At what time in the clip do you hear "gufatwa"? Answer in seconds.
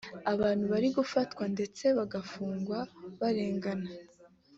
0.97-1.43